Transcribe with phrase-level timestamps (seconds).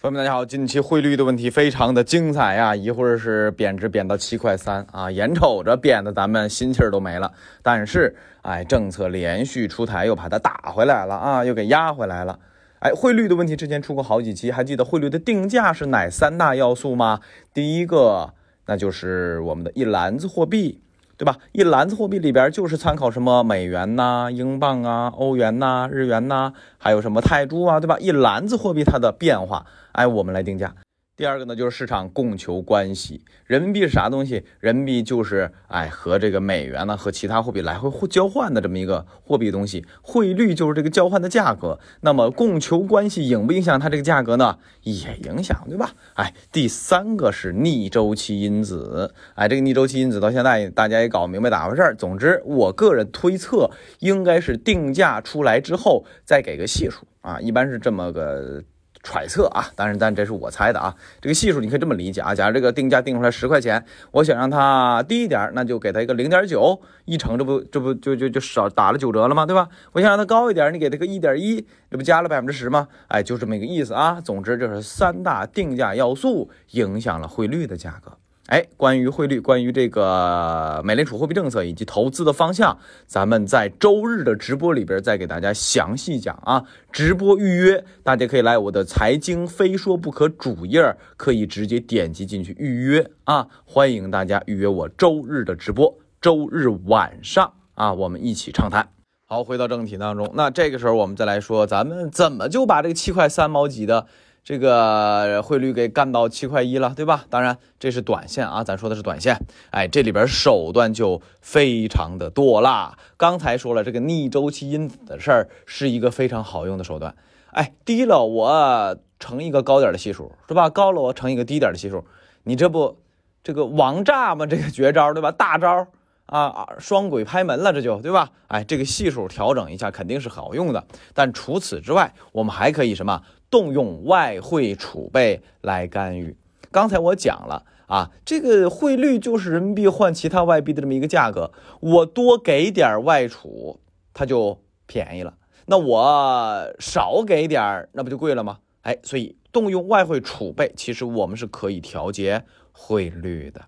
[0.00, 0.44] 朋友们，大家好！
[0.44, 7.32] 近期汇率的问题非常的精彩呀，一会儿是贬值贬到七块三啊，眼瞅着贬的咱们心气儿都没了。
[7.64, 12.38] 但是，哎，政策连续出台，又把它打回来了啊，又给压回来了。
[12.78, 17.18] 哎，汇率的问题之前出过好几期，还记得汇率的定价是哪三大要素吗？
[17.52, 18.34] 第一个，
[18.66, 20.80] 那就是我们的一篮子货币。
[21.18, 21.36] 对吧？
[21.52, 27.98] 一篮子货币里边就是参考什么美元呐、英镑啊、欧元呐、日元呐，还有什么泰铢啊，对吧？
[27.98, 30.72] 一篮子货币它的变化，哎，我们来定价。
[31.18, 33.22] 第二个呢，就是市场供求关系。
[33.44, 34.44] 人民币是啥东西？
[34.60, 39.84] 人民币就是哎和这个美元呢和其他货币来回互交换的这么一个货币东西。
[40.00, 41.80] 汇率就是这个交换的价格。
[42.02, 44.58] 那么供求关系影不影响它这个价格呢？
[44.84, 45.90] 也影响，对吧？
[46.14, 49.12] 哎，第三个是逆周期因子。
[49.34, 51.96] 哎，这个逆周期因子到现在大家也搞不明白咋回事儿。
[51.96, 58.62] 总之，我个人推测应该是定价出来之后再给个系数啊，一般是这么个。
[59.08, 60.94] 揣测啊，当然，但这是我猜的啊。
[61.18, 69.46] 这个系数你可以这么理解啊，假如这个定价定出来十块钱，我想让它低一点，那就给它一个零点九一乘，这不这不就就就少打了九折了吗？
[69.46, 69.66] 对吧？
[69.92, 72.86] 我想让它高一点，你给它个一点一，这不加了百分之十吗？
[73.06, 74.20] 哎，就这么一个意思啊。
[74.20, 78.12] 总之就是三大定价要素影响了汇率的价格。
[78.48, 86.64] 哎，关于汇率，关于这个美联储货币政策以及投资的方向，咱们在周日的直播里边再给大家详细讲啊。
[86.90, 93.48] 直播预约，大家可以来我的财经非说不可主页，可以直接点击进去预约啊。
[93.66, 98.88] 欢迎大家预约我周日的直播，周日晚上啊，我们一起畅谈。
[99.26, 104.06] 好，回到正题当中，那这个时候我们再来说，咱们怎么就把这个七块三毛几的。
[104.48, 107.26] 这个汇率给干到七块一了，对吧？
[107.28, 109.38] 当然这是短线啊，咱说的是短线。
[109.72, 112.96] 哎，这里边手段就非常的多啦。
[113.18, 117.14] 刚才说了，这个逆周期因子的事儿是一个非常好用的手段。
[117.50, 120.70] 哎，低了我乘一个高点的系数，是吧？
[120.70, 122.06] 高了我乘一个低点的系数。
[122.44, 122.96] 你这不
[123.44, 124.46] 这个王炸吗？
[124.46, 125.30] 这个绝招，对吧？
[125.30, 125.86] 大招
[126.28, 128.30] 啊，双轨拍门了，这就对吧？
[128.48, 130.86] 哎，这个系数调整一下肯定是好用的。
[131.14, 133.22] 但除此之外，我们还可以什么？
[133.50, 136.36] 动用外汇储备来干预。
[136.70, 141.50] 刚才我讲了啊，这个汇率就是人民币换其他外币的这么一个价格。
[141.80, 143.80] 我多给点外储，
[144.12, 145.32] 它就便宜了；
[145.64, 148.58] 那我少给点，那不就贵了吗？
[148.82, 153.62] 哎，所以动用外汇储备，其实我们是可以调节汇率的。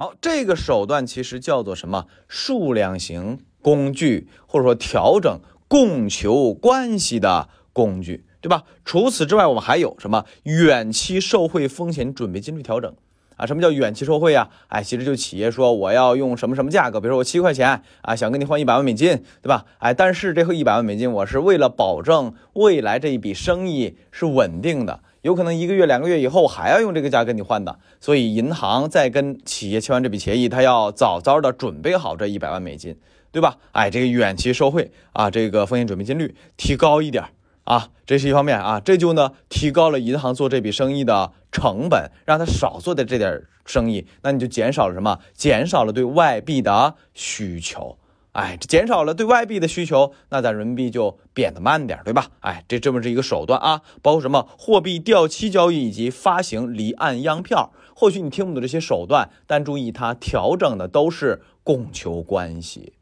[0.00, 2.06] 好，这个手段其实叫做什么？
[2.26, 8.24] 数量型工具，或者说调整供求关系的工具。
[8.40, 8.64] 对吧？
[8.86, 12.96] 除此之外，我们还有什么远期受贿风险准备金率调整
[13.40, 13.46] 啊？
[13.46, 14.48] 什么叫远期受贿啊？
[14.68, 19.64] 哎，其实就企业说我要用什么什么价格，比如说我七块钱啊，想跟你换一百万美金，对吧？
[19.78, 32.94] 哎，但是这一百万美金我是为了保证未来这一笔生意是稳定的，有可能一个月、两个月以后还要用这个价跟你换的，所以银行在跟企业签完这笔协议，他要早早的准备好这一百万美金，
[33.32, 33.56] 对吧？
[33.72, 37.24] 哎，这个远期受贿啊，这个风险准备金率提高一点。
[37.70, 45.20] 啊，这是一方面啊，这就呢提高了银行做这笔生意的成本，让他少做的这点生意，那你就减少了什么？
[45.34, 47.96] 减少了对外币的需求，
[48.32, 52.26] 哎，这减少了对外币的需求，那咱人民币就贬得慢点，对吧？
[52.40, 57.72] 哎，这这么是一个手段啊，包括什么货币掉期交易以及发行离岸央票。
[57.94, 62.94] 或许你听不懂这些手段，但注意它调整的都是供求关系。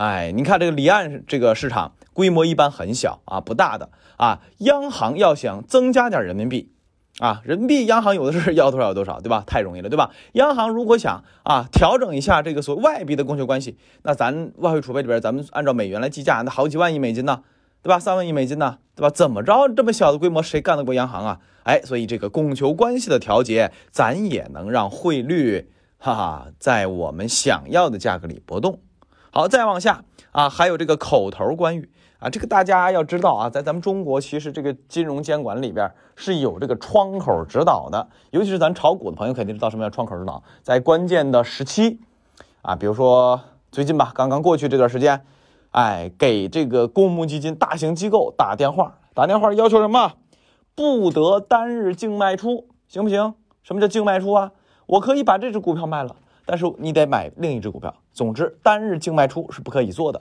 [0.00, 4.40] 哎，你看这个离岸这个市场规模一般很小啊，不大的啊。
[4.60, 6.72] 央行要想增加点人民币
[7.18, 9.44] 啊，人民币央行有的是要多少有多少，对吧？
[9.46, 10.10] 太容易了，对吧？
[10.32, 17.42] 央行如果想啊调整一下这个所谓外币的供求关系，那咱外汇储备里边，咱们按照美元来计价，那好几万亿美金呢，
[17.82, 17.98] 对吧？
[17.98, 19.10] 三万亿美金呢，对吧？
[19.10, 21.40] 怎么着这么小的规模，谁干得过央行啊？
[21.64, 28.80] 哎，所以这个供求关系的调节，咱也能让汇率哈哈在我们想要的价格里波动。
[29.32, 30.02] 好，再往下
[30.32, 42.00] 啊，还有这个口头关羽啊，这个大家要知道啊，在咱们中国，其实这个金融监管里边是有这个窗口指导的，尤其是咱炒股的朋友肯定知道什么叫窗口指导，在关键的时期
[42.62, 43.40] 啊，比如说
[43.70, 45.24] 最近吧，刚刚过去这段时间，
[45.70, 50.14] 哎，给这个公募基金大型机构打电话，打电话要求什么？
[50.74, 53.34] 不得单日净卖出，行不行？
[53.62, 54.50] 什么叫净卖出啊？
[54.86, 56.16] 我可以把这只股票卖了。
[56.50, 57.94] 但是你得买另一只股票。
[58.12, 60.20] 总之，单日净卖出是不可以做的。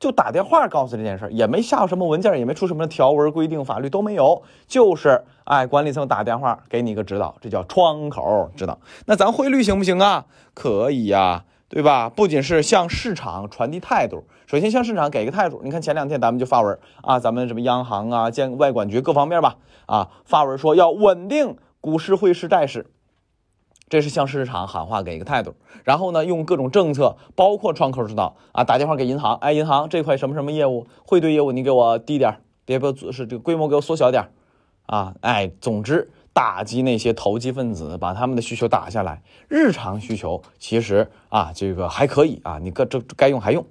[0.00, 4.42] 就打电话告诉这件事儿，也没下什么文件，也没出什么条文规定，法律都没有。
[4.66, 8.76] 就是哎，管理层打电话给你一个指导，这叫窗口指导。
[9.06, 10.26] 那咱汇率行不行啊？
[10.52, 11.44] 可以呀。
[11.70, 12.08] 对吧？
[12.08, 15.60] 不仅是向市场传递态度，首先向市场给个态度。
[15.62, 22.86] 你看前两天咱们就发文啊，咱们什么央行啊、监外管局各方面吧，啊发文说要稳定股市、汇市、债市，
[23.88, 25.54] 这是向市场喊话，给一个态度。
[25.84, 34.30] 然后呢，用各种政策，包括窗口指导啊，打电话给银行，哎，银行这块什么什么业务，汇兑业务你给我低点，别不是这个规模给我缩小点，
[34.86, 36.10] 啊，哎，总之。
[36.34, 39.22] 打击那些投机分子，把他们的需求打下来。
[39.48, 43.66] 日常需求其实啊，这个还可以啊，你搁这该用还用，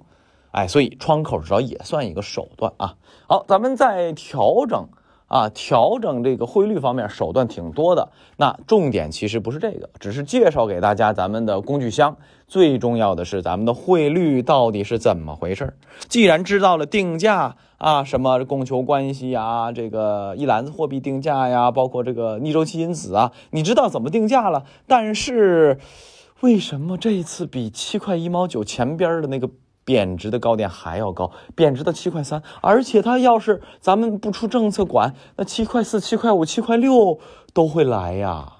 [0.50, 2.96] 哎，所以窗口指导也算一个手段啊。
[3.26, 4.86] 好，咱们再调整
[5.28, 8.10] 啊，调整这个汇率方面手段挺多的。
[8.36, 12.16] 那重点其实不是这个，只是介绍给大家咱们的工具箱。
[12.46, 15.76] 最重要的是咱们的汇率到底是怎么回事
[16.08, 17.54] 既然知道了定价。
[17.78, 24.64] 啊，什么供求关系啊，这个一篮子货币定价呀，包括这个逆周期因子啊，你知道怎么定价了？
[24.88, 25.78] 但是，
[26.40, 29.48] 为什么这一次比七块一毛九前边的那个
[29.88, 31.30] 贬值的高点还要高？
[31.54, 37.18] 贬值到七块三，而且它要是咱们不出政策管，那七块四、七块五、七块六
[37.54, 38.52] 都会来呀。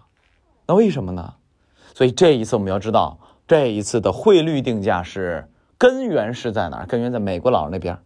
[0.67, 1.35] 那为什么呢？
[1.95, 6.87] 所以这一次我们要知道，这一次的汇率定价是根源是在哪儿？
[6.87, 7.99] 根源在美国佬那边。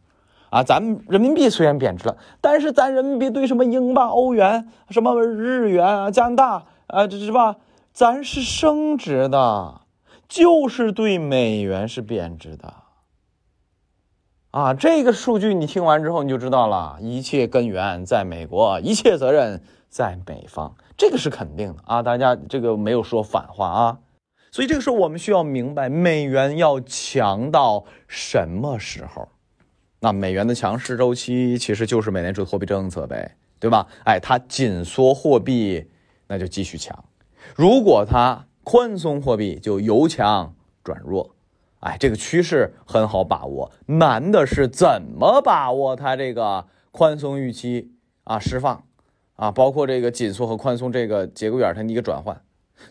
[0.51, 7.55] 啊，咱们人民币虽然贬值了，但是咱人民币对什么英镑、欧元、什么日元啊、加拿大啊，这是吧？
[7.93, 9.83] 咱是升值的，
[10.29, 12.82] 就是对美元是贬值的。
[14.53, 22.03] 啊，这个数据你听完之后你就知道了，一切根源在美国，一切责任在美方，这个是肯定的啊。
[22.03, 23.99] 大家这个没有说反话啊，
[24.51, 29.27] 所以这个时候我们需要明白，美元要强到什么时候？
[30.01, 33.87] 那美元的强势周期其实就是美联储的货币政策呗，对吧？
[34.05, 35.89] 哎，它紧缩货币，
[36.27, 36.95] 那就继续强；
[37.57, 40.55] 如果它宽松货币，就由强
[40.85, 41.35] 转弱。
[41.83, 47.91] 哎，这个趋势很好把握，难的是怎么把握它这个宽松预期
[48.23, 48.85] 啊释放
[49.35, 52.41] 啊，包括这个紧缩和宽松这个节骨眼上的一个转换。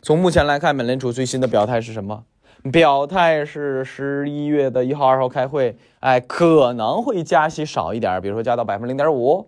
[0.02, 2.26] 从目前来看，美联储最新的表态是什么？
[2.72, 9.48] 表态是十一月的一号、二号开会，哎，可能会加息少一点，比如说加到百分之零点五，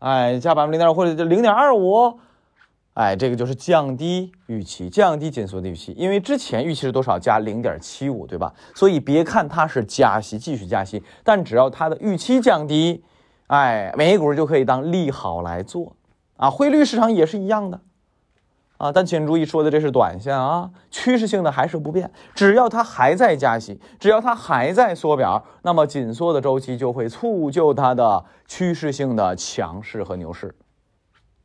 [0.00, 2.18] 哎，加百分之零点五或者就零点二五，
[3.00, 7.18] 哎，这个就是降低预期，降低紧缩的预期，因为之前预期是多少？
[7.18, 8.52] 加零点七五，对吧？
[8.74, 13.02] 所以别看它是加息，继续加息，但只要它的预期降低，
[13.46, 15.96] 哎，美股就可以当利好来做，
[16.36, 17.80] 啊，汇率市场也是一样的。
[18.76, 22.10] 啊，但请注意，说的这是短线啊，趋势性的还是不变。
[22.34, 30.54] 只要它还在加息，只要它还在缩表，那么紧缩的周期就会促就它的趋势性的强势和牛市，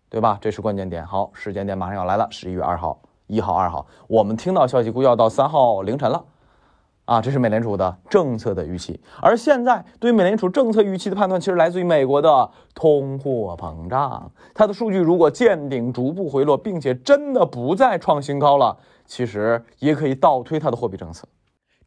[0.09, 0.37] 对吧？
[0.39, 1.05] 这是关键点。
[1.05, 6.23] 好，时间点马上要来了，十一月二号、一号、二号，我们听到消息估计要到三号凌晨了。
[7.05, 14.31] 啊，这是美联储的政策的预期，而现在对美联储政策预期的判断，其实来自于美国的通货膨胀。
[14.55, 18.75] 它的数据如果见顶逐步回落，并且真的不再创新高了，
[19.05, 21.27] 其实也可以倒推它的货币政策。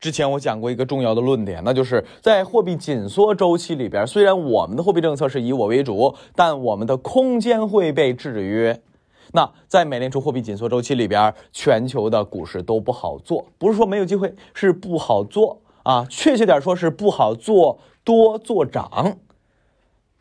[0.00, 8.80] 之前我讲过一个重要的论点，那就是在货币紧缩周期里边，虽然我们的货币政策是以我为主，但我们的空间会被制约。
[9.32, 16.06] 那在美联储货币紧缩周期里边，全球的股市都不好做，不是说没有机会，是不好做啊。
[16.08, 19.18] 确切点说是不好做多做涨，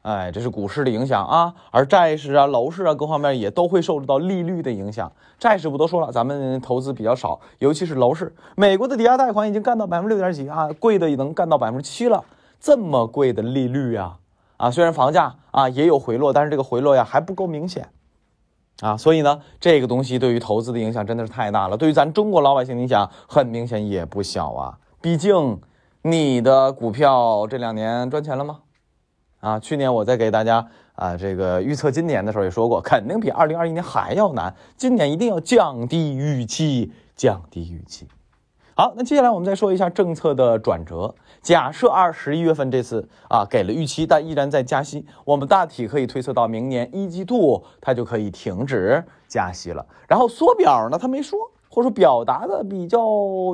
[0.07, 1.53] 哎，这是股市的影响啊。
[1.69, 5.11] 而债市啊、楼市啊各方面也都会受到利率的影响。
[5.37, 8.33] 债市不多说了，咱们投资比较少，尤其是楼市。
[8.55, 12.23] 美国的抵押贷款已经干到百分之六点几啊，贵的也能干到百分之七了。
[12.57, 14.15] 这么贵的利率呀，
[14.55, 17.89] 啊，虽然房价啊也有回落，但是这个回落呀还不够明显。
[18.79, 24.77] 啊，所以呢，这个东西对于投资的影响真的是太大了，对于咱中国老百姓影响很明显也不小啊。
[25.01, 25.59] 毕竟，
[26.03, 28.59] 你的股票这两年赚钱了吗？
[29.39, 34.53] 啊，去年我在给大家啊这个预测今年的时候也说过，肯定比二零二一年还要难。
[34.75, 38.07] 今年一定要降低预期，降低预期。
[38.75, 41.15] 好，那接下来我们再说一下政策的转折。
[41.41, 49.85] 假设二十一月份这次啊给了预期，但依然在加息，我们大体可以推测到明年一季度它就可以停止加息了。
[50.07, 51.39] 然后缩表呢，他没说，
[51.69, 52.99] 或者说表达的比较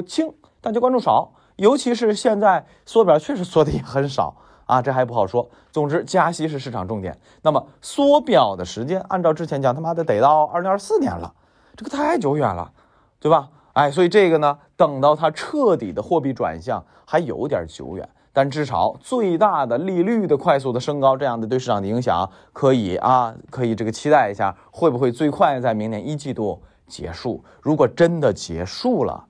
[0.05, 1.31] 轻，大家关注少。
[1.55, 4.35] 尤其是现在缩表确实缩的也很少
[4.65, 5.49] 啊，这还不好说。
[5.71, 7.17] 总之，加息是市场重点。
[7.41, 11.33] 那么缩表的时间，按照之前讲，他妈的得到二零二四年了，
[11.75, 12.71] 这个太久远了，
[13.19, 13.49] 对吧？
[13.73, 27.43] 哎，所以这个呢，等到它彻底的货币转向还有点久远，但至少最大的利率的快速的升高，这样的对市场的影响可以啊，可以这个期待一下，会不会最快在明年一季度结束？
[27.61, 29.25] 如果真的结束了，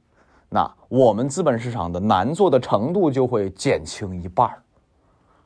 [0.50, 4.62] 那我们资本市场的难做的程度就会减轻一半儿。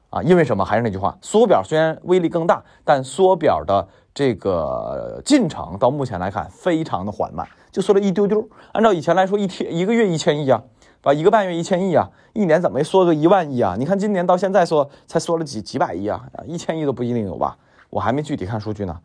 [0.10, 0.64] 啊，因为什么？
[0.64, 8.48] 还是那句话，缩表虽然威力更大，但缩表的这个进程到目前来看非常的缓慢，就缩了一丢丢。
[8.72, 10.64] 按照以前来说，一天一个月一千亿啊，
[11.02, 13.76] 把一个半月一千亿啊，一年怎么没缩个一万亿啊？
[13.78, 17.58] 你看今年到现在缩才缩了几几百亿啊，一千亿都不一定有吧？
[17.90, 18.98] 我还没具体看数据呢，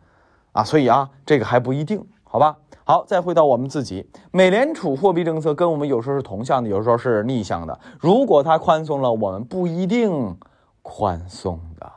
[0.52, 2.56] 啊，所以啊，这个还不一定，好吧？
[2.84, 7.78] 好，再回到我们自己，美联储货币政策跟我们有时候是同向的，有时候是逆向的。
[7.98, 10.36] 如果它宽松了，我们不一定。
[10.82, 11.90] 宽松的，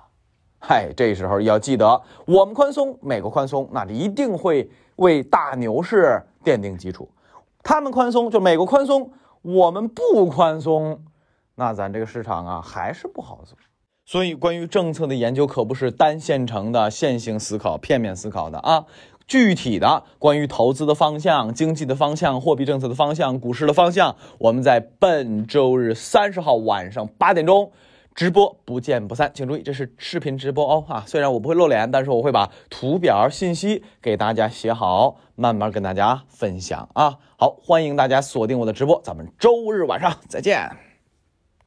[0.59, 7.09] 嗨，这时候要记得，我们宽松，美国宽松，那一定会为大牛市奠定基础。
[7.63, 9.11] 他们宽松，就美国宽松，
[9.41, 11.03] 我们不宽松，
[11.55, 13.57] 那咱这个市场啊还是不好做。
[14.05, 18.85] 所以，关于政策的研究可不是单线程的线性思考、片面思考的啊。
[19.25, 27.71] 具体的关于投资的方向、经济的方向、货币政策的方向、股市的方向，我们在本周日三十号晚上八点钟。
[28.15, 31.03] 直播不见不散，请注意，这是视频直播哦啊！
[31.05, 37.17] 虽然我不会露脸，但是我会把图表信息给大家写好，慢慢跟大家分享啊。
[37.37, 40.84] 好，欢迎大家锁定我的直播，咱们周日晚上再见。